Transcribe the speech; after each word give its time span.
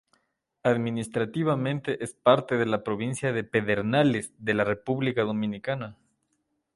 Administrativamente, 0.63 2.03
es 2.03 2.15
parte 2.15 2.57
de 2.57 2.65
la 2.65 2.83
provincia 2.83 3.33
de 3.33 3.43
Pedernales 3.43 4.33
de 4.39 4.55
la 4.55 4.63
República 4.63 5.21
Dominicana. 5.21 5.95